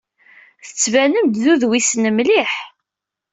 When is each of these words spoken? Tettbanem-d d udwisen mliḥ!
Tettbanem-d 0.65 1.35
d 1.41 1.43
udwisen 1.51 2.03
mliḥ! 2.17 2.51